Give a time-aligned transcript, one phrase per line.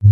[0.00, 0.08] Halo,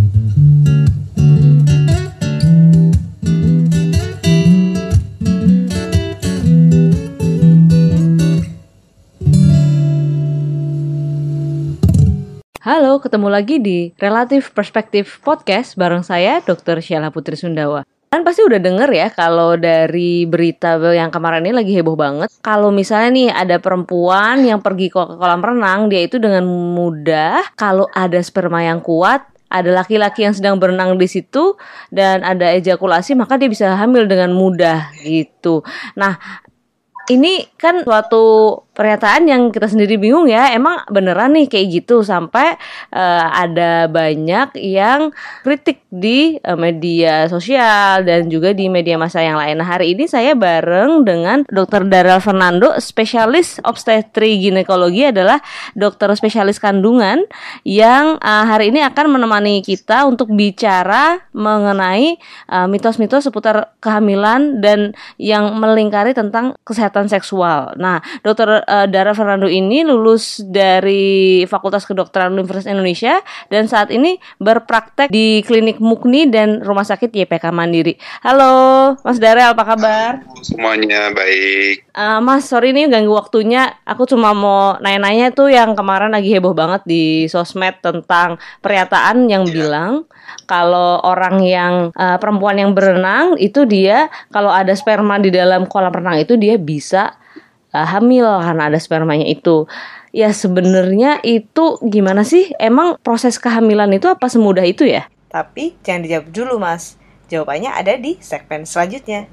[13.00, 16.84] ketemu lagi di Relatif Perspektif Podcast bareng saya Dr.
[16.84, 17.88] Sheila Putri Sundawa.
[18.12, 22.28] Kan pasti udah denger ya kalau dari berita yang kemarin ini lagi heboh banget.
[22.44, 26.44] Kalau misalnya nih ada perempuan yang pergi ke kolam renang, dia itu dengan
[26.76, 31.56] mudah kalau ada sperma yang kuat, ada laki-laki yang sedang berenang di situ
[31.88, 35.64] dan ada ejakulasi maka dia bisa hamil dengan mudah gitu.
[35.96, 36.20] Nah,
[37.08, 42.54] ini kan suatu pernyataan yang kita sendiri bingung ya emang beneran nih kayak gitu sampai
[42.94, 45.10] uh, ada banyak yang
[45.42, 49.58] kritik di uh, media sosial dan juga di media massa yang lain.
[49.58, 51.90] Nah hari ini saya bareng dengan Dr.
[51.90, 55.42] Daryl Fernando, spesialis obstetri ginekologi adalah
[55.74, 57.26] dokter spesialis kandungan
[57.66, 62.14] yang uh, hari ini akan menemani kita untuk bicara mengenai
[62.70, 67.74] mitos-mitos uh, seputar kehamilan dan yang melingkari tentang kesehatan seksual.
[67.74, 74.20] Nah, dokter uh, Dara Fernando ini lulus dari Fakultas Kedokteran Universitas Indonesia dan saat ini
[74.36, 77.96] berpraktek di Klinik Mukni dan Rumah Sakit YPK Mandiri.
[78.20, 80.22] Halo, Mas Dara, apa kabar?
[80.44, 81.88] Semuanya baik.
[81.96, 83.74] Uh, mas, sorry nih ganggu waktunya.
[83.88, 89.48] Aku cuma mau nanya-nanya tuh yang kemarin lagi heboh banget di sosmed tentang pernyataan yang
[89.48, 89.54] yeah.
[89.56, 89.92] bilang
[90.44, 95.92] kalau orang yang uh, perempuan yang berenang itu dia kalau ada sperma di dalam kolam
[95.92, 97.16] renang itu dia bisa
[97.78, 99.70] uh, hamil karena ada spermanya itu.
[100.10, 102.50] Ya sebenarnya itu gimana sih?
[102.58, 105.06] Emang proses kehamilan itu apa semudah itu ya?
[105.28, 106.98] Tapi jangan dijawab dulu mas.
[107.28, 109.28] Jawabannya ada di segmen selanjutnya.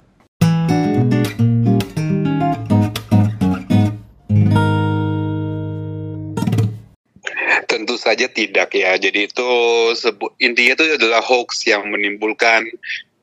[7.66, 9.00] Tentu saja tidak ya.
[9.00, 9.50] Jadi itu
[10.44, 12.68] intinya itu adalah hoax yang menimbulkan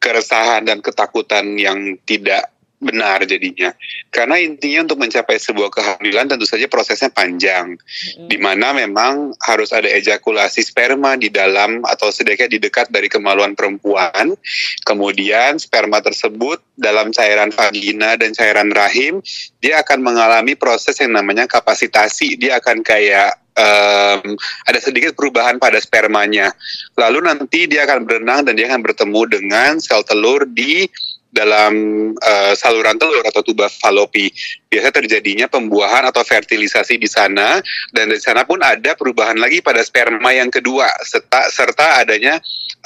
[0.00, 2.51] keresahan dan ketakutan yang tidak
[2.82, 3.70] benar jadinya.
[4.10, 7.78] Karena intinya untuk mencapai sebuah kehamilan tentu saja prosesnya panjang.
[7.78, 8.28] Mm-hmm.
[8.28, 13.54] Di mana memang harus ada ejakulasi sperma di dalam atau sedikit di dekat dari kemaluan
[13.54, 14.34] perempuan.
[14.82, 19.22] Kemudian sperma tersebut dalam cairan vagina dan cairan rahim,
[19.62, 22.34] dia akan mengalami proses yang namanya kapasitasi.
[22.34, 24.36] Dia akan kayak um,
[24.68, 26.52] ada sedikit perubahan pada spermanya.
[26.96, 30.88] Lalu nanti dia akan berenang dan dia akan bertemu dengan sel telur di
[31.32, 31.72] dalam
[32.12, 34.28] uh, saluran telur atau tuba falopi.
[34.68, 37.58] Biasa terjadinya pembuahan atau fertilisasi di sana
[37.96, 42.36] dan di sana pun ada perubahan lagi pada sperma yang kedua serta serta adanya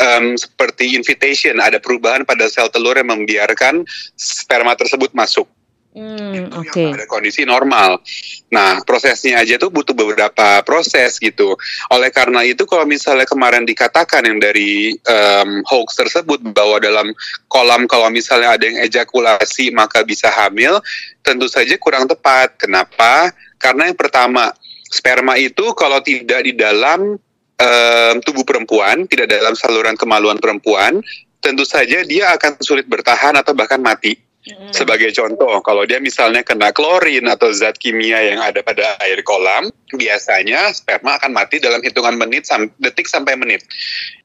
[0.01, 3.85] um, seperti invitation, ada perubahan pada sel telur yang membiarkan
[4.17, 5.49] sperma tersebut masuk.
[5.97, 6.69] Hmm, Oke.
[6.69, 6.89] Okay.
[6.93, 8.05] Ada kondisi normal.
[8.53, 11.57] Nah, prosesnya aja tuh butuh beberapa proses gitu.
[11.89, 17.17] Oleh karena itu, kalau misalnya kemarin dikatakan yang dari um, hoax tersebut bahwa dalam
[17.49, 20.85] kolam kalau misalnya ada yang ejakulasi maka bisa hamil,
[21.25, 22.61] tentu saja kurang tepat.
[22.61, 23.33] Kenapa?
[23.57, 24.53] Karena yang pertama,
[24.93, 27.17] sperma itu kalau tidak di dalam
[27.57, 31.01] um, tubuh perempuan, tidak dalam saluran kemaluan perempuan,
[31.41, 34.26] tentu saja dia akan sulit bertahan atau bahkan mati.
[34.71, 39.67] Sebagai contoh, kalau dia misalnya kena klorin atau zat kimia yang ada pada air kolam,
[39.91, 43.67] biasanya sperma akan mati dalam hitungan menit, sam detik sampai menit.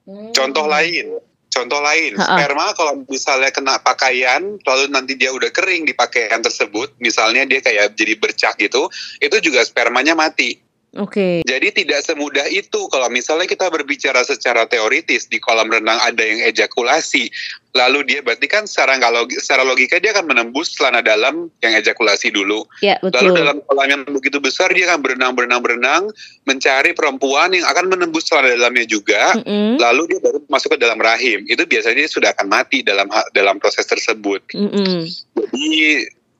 [0.05, 0.29] Hmm.
[0.29, 1.17] Contoh lain,
[1.49, 2.37] contoh lain, Ha-ha.
[2.37, 7.65] sperma kalau misalnya kena pakaian, lalu nanti dia udah kering di pakaian tersebut, misalnya dia
[7.65, 10.61] kayak jadi bercak gitu, itu juga spermanya mati.
[10.99, 11.39] Oke.
[11.39, 11.47] Okay.
[11.47, 16.43] Jadi tidak semudah itu kalau misalnya kita berbicara secara teoritis di kolam renang ada yang
[16.51, 17.31] ejakulasi,
[17.71, 22.35] lalu dia berarti kan secara kalau secara logika dia akan menembus celana dalam yang ejakulasi
[22.35, 22.67] dulu.
[22.83, 23.23] Ya, betul.
[23.23, 26.03] Lalu dalam kolam yang begitu besar dia akan berenang berenang berenang
[26.43, 29.71] mencari perempuan yang akan menembus celana dalamnya juga, mm -hmm.
[29.79, 31.47] lalu dia baru masuk ke dalam rahim.
[31.47, 34.43] Itu biasanya dia sudah akan mati dalam dalam proses tersebut.
[34.51, 34.99] Mm -hmm.
[35.39, 35.71] Jadi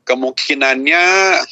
[0.04, 1.04] kemungkinannya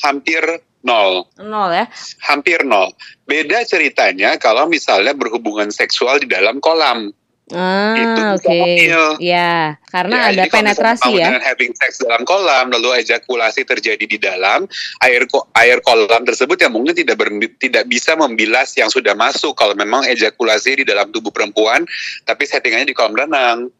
[0.03, 0.43] hampir
[0.83, 1.27] nol.
[1.39, 1.85] Nol ya?
[2.27, 2.93] Hampir nol.
[3.27, 7.11] Beda ceritanya kalau misalnya berhubungan seksual di dalam kolam.
[7.49, 8.45] Ah, oke.
[8.45, 8.93] Okay.
[9.17, 11.33] Ya, karena ya, ada penetrasi ya.
[11.33, 14.69] Dengan having sex dalam kolam, lalu ejakulasi terjadi di dalam
[15.01, 15.25] air
[15.57, 20.05] air kolam tersebut yang mungkin tidak ber, tidak bisa membilas yang sudah masuk kalau memang
[20.05, 21.89] ejakulasi di dalam tubuh perempuan,
[22.29, 23.73] tapi settingannya di kolam renang.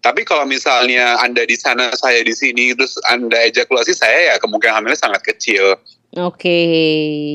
[0.00, 4.80] Tapi kalau misalnya anda di sana, saya di sini, terus anda ejakulasi saya ya kemungkinan
[4.80, 5.76] hamilnya sangat kecil.
[6.18, 6.58] Oke,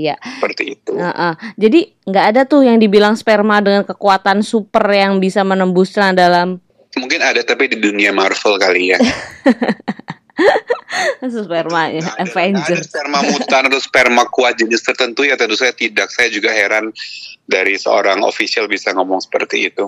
[0.03, 0.19] ya.
[0.19, 0.91] Seperti itu.
[0.99, 1.33] Uh, uh.
[1.55, 6.59] Jadi nggak ada tuh yang dibilang sperma dengan kekuatan super yang bisa menembus celana dalam.
[6.99, 8.99] Mungkin ada tapi di dunia Marvel kali ya.
[11.23, 12.75] sperma ya, Avenger.
[12.75, 16.11] Ada sperma mutan atau sperma kuat jenis tertentu ya tentu saya tidak.
[16.11, 16.91] Saya juga heran
[17.47, 19.87] dari seorang official bisa ngomong seperti itu.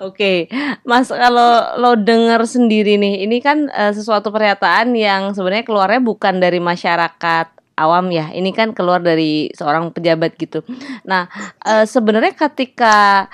[0.00, 0.48] Oke,
[0.84, 6.36] Mas kalau lo dengar sendiri nih, ini kan uh, sesuatu pernyataan yang sebenarnya keluarnya bukan
[6.36, 8.28] dari masyarakat awam ya.
[8.30, 10.60] Ini kan keluar dari seorang pejabat gitu.
[11.08, 11.26] Nah,
[11.64, 13.26] uh, sebenarnya ketika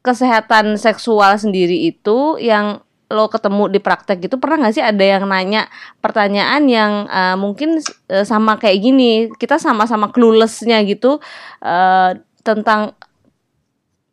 [0.00, 2.80] kesehatan seksual sendiri itu yang
[3.10, 5.66] lo ketemu di praktek gitu pernah nggak sih ada yang nanya
[5.98, 11.18] pertanyaan yang uh, mungkin uh, sama kayak gini kita sama-sama cluelessnya gitu
[11.58, 12.10] uh,
[12.46, 12.94] tentang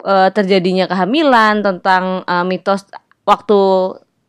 [0.01, 2.89] uh, terjadinya kehamilan tentang uh, mitos
[3.21, 3.59] waktu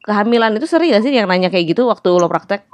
[0.05, 2.69] kehamilan itu sering gak sih yang nanya kayak gitu waktu lo praktek?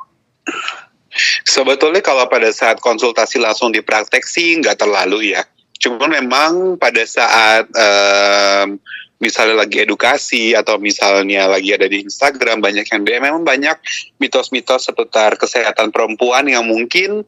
[1.55, 5.47] Sebetulnya kalau pada saat konsultasi langsung di praktek sih nggak terlalu ya.
[5.79, 8.75] Cuma memang pada saat um,
[9.23, 13.79] misalnya lagi edukasi atau misalnya lagi ada di Instagram banyak yang DM memang banyak
[14.19, 17.23] mitos-mitos seputar kesehatan perempuan yang mungkin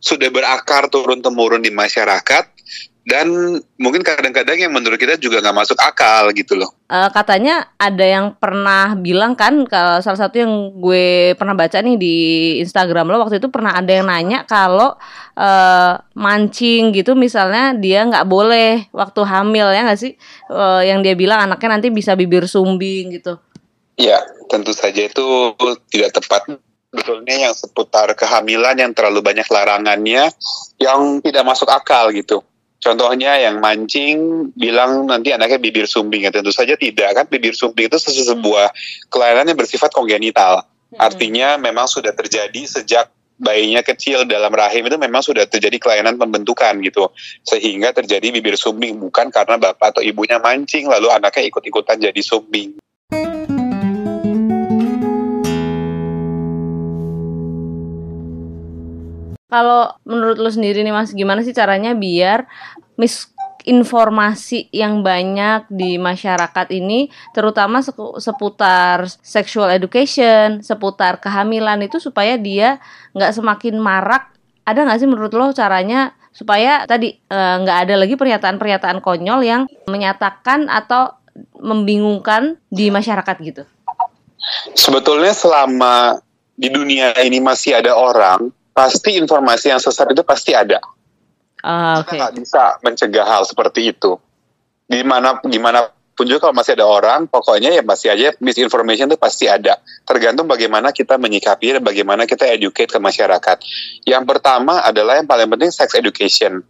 [0.00, 2.55] sudah berakar turun temurun di masyarakat
[3.06, 3.30] dan
[3.78, 6.74] mungkin kadang-kadang yang menurut kita juga nggak masuk akal gitu loh.
[6.90, 11.94] Uh, katanya ada yang pernah bilang kan kalau salah satu yang gue pernah baca nih
[11.94, 12.16] di
[12.66, 14.98] Instagram lo waktu itu pernah ada yang nanya kalau
[15.38, 20.18] uh, mancing gitu misalnya dia nggak boleh waktu hamil ya nggak sih
[20.50, 23.38] uh, yang dia bilang anaknya nanti bisa bibir sumbing gitu.
[23.94, 24.18] Ya
[24.50, 25.54] tentu saja itu
[25.94, 26.58] tidak tepat
[26.90, 30.26] betulnya yang seputar kehamilan yang terlalu banyak larangannya
[30.82, 32.42] yang tidak masuk akal gitu
[32.76, 37.88] Contohnya yang mancing bilang nanti anaknya bibir sumbing ya tentu saja tidak kan bibir sumbing
[37.88, 38.70] itu sebuah
[39.08, 40.62] kelainan yang bersifat kongenital.
[40.62, 40.98] Hmm.
[41.00, 46.80] Artinya memang sudah terjadi sejak bayinya kecil dalam rahim itu memang sudah terjadi kelainan pembentukan
[46.80, 47.12] gitu
[47.44, 52.80] sehingga terjadi bibir sumbing bukan karena bapak atau ibunya mancing lalu anaknya ikut-ikutan jadi sumbing.
[59.46, 62.50] Kalau menurut lo sendiri nih Mas, gimana sih caranya biar
[62.98, 67.78] misinformasi yang banyak di masyarakat ini terutama
[68.18, 72.82] seputar sexual education, seputar kehamilan itu supaya dia
[73.14, 74.34] nggak semakin marak.
[74.66, 79.46] Ada nggak sih menurut lo caranya supaya tadi eh, nggak e, ada lagi pernyataan-pernyataan konyol
[79.46, 81.14] yang menyatakan atau
[81.62, 83.62] membingungkan di masyarakat gitu?
[84.74, 86.18] Sebetulnya selama
[86.58, 90.76] di dunia ini masih ada orang pasti informasi yang sesat itu pasti ada.
[91.64, 92.04] Uh, okay.
[92.04, 94.20] Kita nggak bisa mencegah hal seperti itu.
[94.84, 99.48] Gimana gimana pun juga kalau masih ada orang, pokoknya ya masih aja misinformation itu pasti
[99.48, 99.80] ada.
[100.04, 103.56] Tergantung bagaimana kita menyikapi dan bagaimana kita educate ke masyarakat.
[104.04, 106.60] Yang pertama adalah yang paling penting sex education.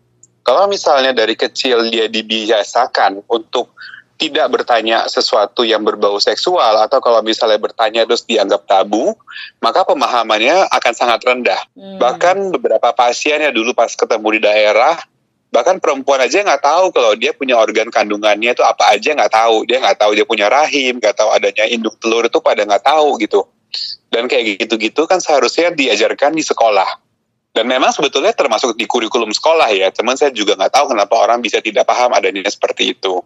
[0.46, 3.74] Kalau misalnya dari kecil dia dibiasakan untuk
[4.16, 9.12] tidak bertanya sesuatu yang berbau seksual atau kalau misalnya bertanya terus dianggap tabu,
[9.60, 11.60] maka pemahamannya akan sangat rendah.
[11.76, 12.00] Hmm.
[12.00, 14.96] Bahkan beberapa pasien ya dulu pas ketemu di daerah,
[15.52, 19.68] bahkan perempuan aja nggak tahu kalau dia punya organ kandungannya itu apa aja nggak tahu.
[19.68, 23.20] Dia nggak tahu dia punya rahim, nggak tahu adanya induk telur itu pada nggak tahu
[23.20, 23.44] gitu.
[24.08, 27.05] Dan kayak gitu-gitu kan seharusnya diajarkan di sekolah
[27.56, 31.40] dan memang sebetulnya termasuk di kurikulum sekolah ya, cuman saya juga nggak tahu kenapa orang
[31.40, 33.24] bisa tidak paham adanya seperti itu.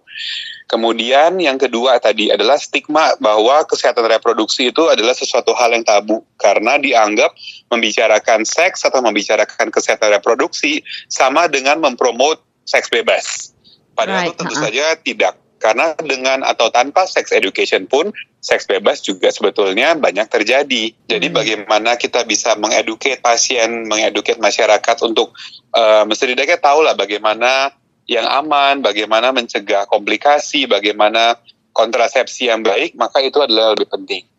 [0.70, 6.22] Kemudian yang kedua tadi adalah stigma bahwa kesehatan reproduksi itu adalah sesuatu hal yang tabu
[6.38, 7.34] karena dianggap
[7.74, 12.38] membicarakan seks atau membicarakan kesehatan reproduksi sama dengan mempromot
[12.70, 13.50] seks bebas.
[13.98, 14.30] Padahal right.
[14.30, 14.64] itu tentu uh -uh.
[14.70, 18.08] saja tidak karena dengan atau tanpa sex education pun
[18.40, 20.96] seks bebas juga sebetulnya banyak terjadi.
[21.04, 21.36] Jadi hmm.
[21.36, 25.36] bagaimana kita bisa mengeduket pasien, mengeduket masyarakat untuk
[25.76, 27.76] uh, mesti tidaknya tahu lah bagaimana
[28.08, 31.36] yang aman, bagaimana mencegah komplikasi, bagaimana
[31.76, 34.29] kontrasepsi yang baik, maka itu adalah lebih penting.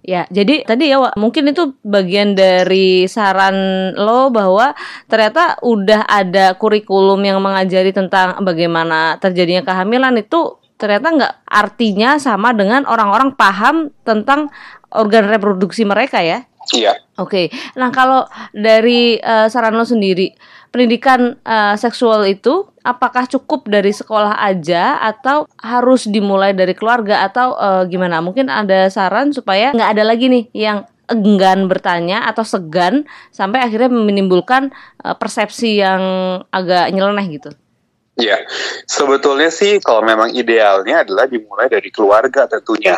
[0.00, 4.72] Ya, jadi tadi ya mungkin itu bagian dari saran lo bahwa
[5.12, 12.56] ternyata udah ada kurikulum yang mengajari tentang bagaimana terjadinya kehamilan itu ternyata nggak artinya sama
[12.56, 14.48] dengan orang-orang paham tentang
[14.88, 16.48] organ reproduksi mereka ya.
[16.72, 16.96] Iya.
[17.20, 17.52] Oke.
[17.76, 18.24] Nah, kalau
[18.56, 20.32] dari uh, saran lo sendiri,
[20.70, 27.58] pendidikan uh, seksual itu apakah cukup dari sekolah aja atau harus dimulai dari keluarga atau
[27.58, 28.22] uh, gimana?
[28.22, 33.02] Mungkin ada saran supaya nggak ada lagi nih yang enggan bertanya atau segan
[33.34, 34.70] sampai akhirnya menimbulkan
[35.02, 36.02] uh, persepsi yang
[36.54, 37.50] agak nyeleneh gitu.
[38.20, 38.36] Ya,
[38.84, 42.94] sebetulnya sih kalau memang idealnya adalah dimulai dari keluarga tentunya.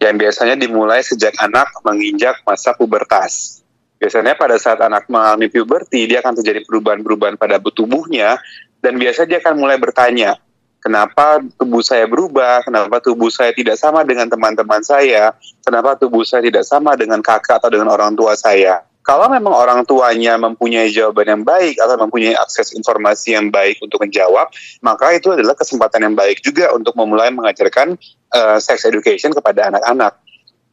[0.00, 3.59] Yang biasanya dimulai sejak anak menginjak masa pubertas
[4.00, 8.40] Biasanya pada saat anak mengalami puberti, dia akan terjadi perubahan-perubahan pada tubuhnya,
[8.80, 10.40] dan biasanya dia akan mulai bertanya,
[10.80, 16.40] kenapa tubuh saya berubah, kenapa tubuh saya tidak sama dengan teman-teman saya, kenapa tubuh saya
[16.40, 18.80] tidak sama dengan kakak atau dengan orang tua saya.
[19.04, 24.00] Kalau memang orang tuanya mempunyai jawaban yang baik atau mempunyai akses informasi yang baik untuk
[24.00, 24.48] menjawab,
[24.80, 27.96] maka itu adalah kesempatan yang baik juga untuk memulai mengajarkan
[28.32, 30.20] uh, sex education kepada anak-anak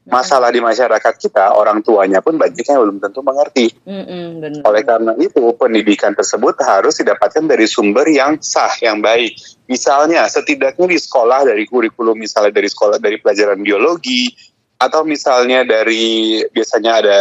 [0.08, 3.76] masalah di masyarakat kita orang tuanya pun banyak yang belum tentu mengerti.
[3.84, 9.36] Mm-mm, Oleh karena itu pendidikan tersebut harus didapatkan dari sumber yang sah yang baik.
[9.68, 14.32] Misalnya setidaknya di sekolah dari kurikulum misalnya dari sekolah dari pelajaran biologi
[14.80, 17.20] atau misalnya dari biasanya ada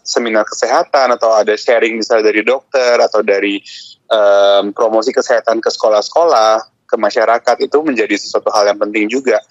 [0.00, 3.60] seminar kesehatan atau ada sharing misalnya dari dokter atau dari
[4.08, 9.42] um, promosi kesehatan ke sekolah-sekolah ke masyarakat itu menjadi sesuatu hal yang penting juga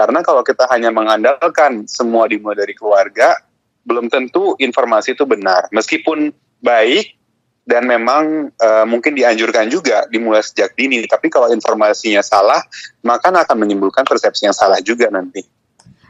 [0.00, 3.36] karena kalau kita hanya mengandalkan semua dimulai dari keluarga,
[3.84, 5.68] belum tentu informasi itu benar.
[5.76, 6.32] Meskipun
[6.64, 7.20] baik
[7.68, 12.64] dan memang uh, mungkin dianjurkan juga dimulai sejak dini, tapi kalau informasinya salah,
[13.04, 15.44] maka akan menimbulkan persepsi yang salah juga nanti.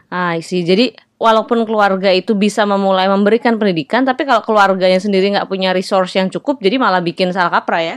[0.06, 0.62] Ah, sih.
[0.62, 6.14] Jadi walaupun keluarga itu bisa memulai memberikan pendidikan, tapi kalau keluarganya sendiri nggak punya resource
[6.14, 7.96] yang cukup, jadi malah bikin salah kaprah ya.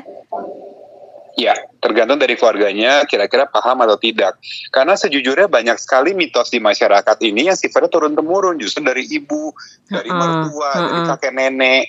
[1.34, 4.38] Ya, tergantung dari keluarganya kira-kira paham atau tidak.
[4.70, 9.50] Karena sejujurnya banyak sekali mitos di masyarakat ini yang sifatnya turun-temurun justru dari ibu,
[9.90, 10.82] dari uh, mertua, uh, uh.
[10.86, 11.84] dari kakek nenek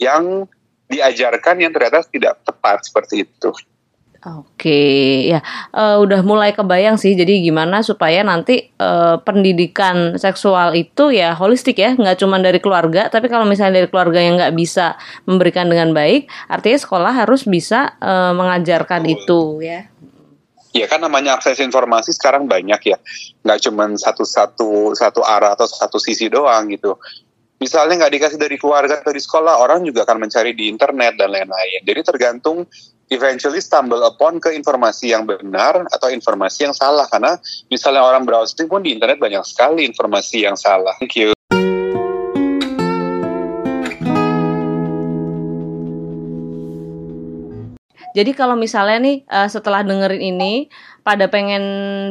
[0.00, 0.48] yang
[0.88, 3.52] diajarkan yang ternyata tidak tepat seperti itu.
[4.26, 5.38] Oke, ya
[5.70, 7.14] uh, udah mulai kebayang sih.
[7.14, 13.06] Jadi gimana supaya nanti uh, pendidikan seksual itu ya holistik ya, nggak cuma dari keluarga.
[13.06, 14.98] Tapi kalau misalnya dari keluarga yang nggak bisa
[15.30, 19.14] memberikan dengan baik, artinya sekolah harus bisa uh, mengajarkan Betul.
[19.14, 19.80] itu ya.
[20.74, 22.98] Ya kan namanya akses informasi sekarang banyak ya,
[23.46, 26.98] nggak cuma satu satu satu arah atau satu sisi doang gitu
[27.56, 31.32] misalnya nggak dikasih dari keluarga atau di sekolah, orang juga akan mencari di internet dan
[31.32, 31.80] lain-lain.
[31.88, 32.68] Jadi tergantung
[33.10, 37.38] eventually stumble upon ke informasi yang benar atau informasi yang salah karena
[37.70, 40.94] misalnya orang browsing pun di internet banyak sekali informasi yang salah.
[40.98, 41.30] Thank you.
[48.16, 50.72] Jadi kalau misalnya nih eh, setelah dengerin ini
[51.04, 51.62] pada pengen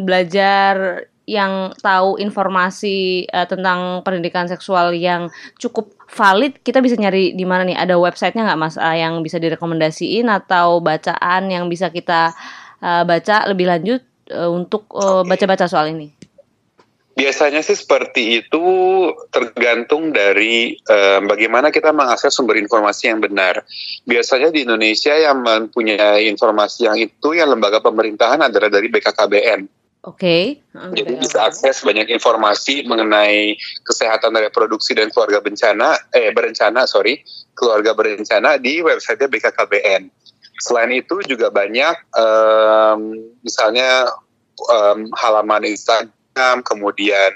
[0.06, 7.46] belajar yang tahu informasi uh, tentang pendidikan seksual yang cukup valid, kita bisa nyari di
[7.48, 7.78] mana nih?
[7.78, 12.34] Ada websitenya nggak mas uh, yang bisa direkomendasiin atau bacaan yang bisa kita
[12.82, 14.90] uh, baca lebih lanjut uh, untuk
[15.26, 16.14] baca-baca uh, soal ini?
[17.16, 18.64] Biasanya sih seperti itu
[19.32, 23.64] tergantung dari uh, bagaimana kita mengakses sumber informasi yang benar.
[24.04, 30.62] Biasanya di Indonesia yang mempunyai informasi yang itu yang lembaga pemerintahan adalah dari BKKBN Oke.
[30.62, 30.94] Okay.
[31.02, 33.58] Jadi bisa akses banyak informasi mengenai
[33.90, 37.26] kesehatan reproduksi dan keluarga bencana, eh berencana, sorry,
[37.58, 40.14] keluarga berencana di website BKKBN.
[40.62, 44.14] Selain itu juga banyak, um, misalnya
[44.70, 47.36] um, halaman Instagram, kemudian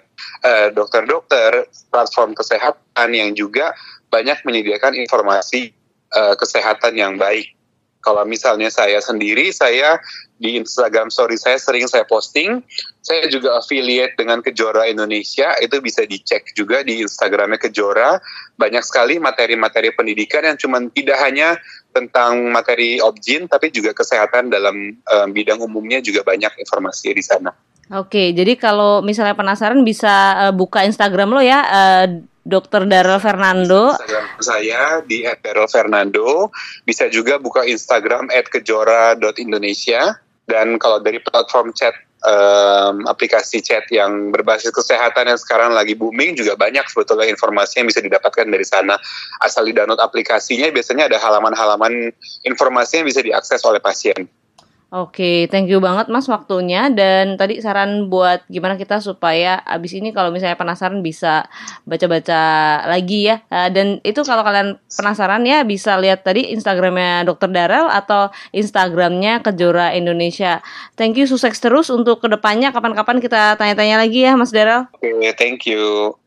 [0.71, 1.51] dokter dokter-dokter,
[1.89, 3.73] platform kesehatan yang juga
[4.13, 5.73] banyak menyediakan informasi
[6.13, 7.59] uh, kesehatan yang baik
[8.00, 10.00] kalau misalnya saya sendiri, saya
[10.39, 12.63] di Instagram story saya sering saya posting.
[13.03, 18.22] Saya juga affiliate dengan Kejora Indonesia, itu bisa dicek juga di Instagramnya Kejora.
[18.56, 21.60] Banyak sekali materi-materi pendidikan yang cuma tidak hanya
[21.91, 27.51] tentang materi objin, tapi juga kesehatan dalam um, bidang umumnya juga banyak informasi di sana.
[27.89, 32.06] Oke, jadi kalau misalnya penasaran bisa uh, buka Instagram lo ya, uh,
[32.46, 32.88] Dr.
[32.88, 33.93] Daryl Fernando.
[33.93, 36.50] Instagram saya di @darylfernando.
[36.88, 40.17] Bisa juga buka Instagram @kejora.indonesia.
[40.50, 41.93] Dan kalau dari platform chat,
[42.25, 47.88] um, aplikasi chat yang berbasis kesehatan yang sekarang lagi booming juga banyak sebetulnya informasi yang
[47.88, 48.98] bisa didapatkan dari sana.
[49.46, 52.10] Asal di download aplikasinya biasanya ada halaman-halaman
[52.50, 54.25] informasi yang bisa diakses oleh pasien.
[54.89, 60.10] Oke, thank you banget Mas waktunya dan tadi saran buat gimana kita supaya abis ini
[60.10, 61.46] kalau misalnya penasaran bisa
[61.86, 62.41] baca-baca
[62.89, 63.46] lagi ya.
[63.53, 69.46] Uh, dan itu kalau kalian penasaran ya bisa lihat tadi Instagramnya Dokter Darel atau Instagramnya
[69.46, 70.65] Kejora Indonesia.
[70.98, 72.74] Thank you, sukses terus untuk ke depannya.
[72.74, 74.89] Kapan-kapan kita tanya-tanya lagi ya Mas Darel.
[74.98, 76.19] Oke, thank you.